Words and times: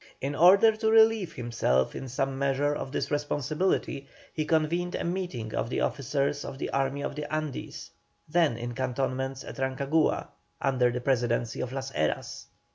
In 0.19 0.33
order 0.33 0.75
to 0.77 0.89
relieve 0.89 1.33
himself 1.33 1.95
in 1.95 2.09
some 2.09 2.35
measure 2.39 2.73
of 2.75 2.91
this 2.91 3.11
responsibility, 3.11 4.07
he 4.33 4.45
convened 4.45 4.95
a 4.95 5.03
meeting 5.03 5.53
of 5.53 5.69
the 5.69 5.81
officers 5.81 6.43
of 6.43 6.57
the 6.57 6.71
Army 6.71 7.03
of 7.03 7.13
the 7.13 7.31
Andes, 7.31 7.91
then 8.27 8.57
in 8.57 8.73
cantonments 8.73 9.43
at 9.43 9.57
Rancagua, 9.59 10.29
under 10.59 10.89
the 10.89 11.01
Presidency 11.01 11.61
of 11.61 11.71
Las 11.71 11.91
Heras. 11.91 12.47